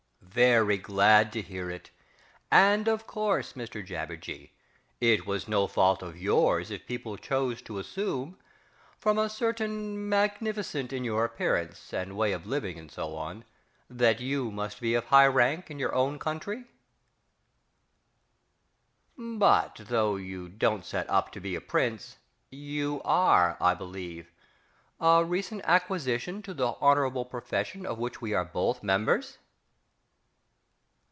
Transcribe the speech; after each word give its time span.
Very 0.33 0.77
glad 0.77 1.33
to 1.33 1.41
hear 1.41 1.69
it. 1.69 1.91
And 2.49 2.87
of 2.87 3.05
course, 3.05 3.51
Mr 3.51 3.85
JABBERJEE, 3.85 4.53
it 5.01 5.25
was 5.25 5.49
no 5.49 5.67
fault 5.67 6.01
of 6.01 6.15
yours 6.17 6.71
if 6.71 6.85
people 6.87 7.17
chose 7.17 7.61
to 7.63 7.79
assume, 7.79 8.37
from 8.97 9.17
a 9.17 9.27
certain 9.27 10.07
magnificence 10.07 10.93
in 10.93 11.03
your 11.03 11.25
appearance 11.25 11.91
and 11.93 12.15
way 12.15 12.31
of 12.31 12.45
living 12.45 12.79
and 12.79 12.89
so 12.89 13.13
on, 13.17 13.43
that 13.89 14.21
you 14.21 14.51
must 14.51 14.79
be 14.79 14.93
of 14.93 15.07
high 15.07 15.27
rank 15.27 15.69
in 15.69 15.79
your 15.79 15.93
own 15.93 16.17
country?... 16.17 16.63
But, 19.17 19.81
though 19.83 20.15
you 20.15 20.47
don't 20.47 20.85
set 20.85 21.09
up 21.09 21.33
to 21.33 21.41
be 21.41 21.55
a 21.55 21.61
Prince, 21.61 22.19
you 22.49 23.01
are, 23.03 23.57
I 23.59 23.73
believe, 23.73 24.31
a 24.97 25.25
recent 25.25 25.59
acquisition 25.65 26.41
to 26.43 26.53
the 26.53 26.69
honourable 26.75 27.25
profession 27.25 27.85
of 27.85 27.99
which 27.99 28.21
we 28.21 28.33
are 28.33 28.45
both 28.45 28.81
members?... 28.81 29.37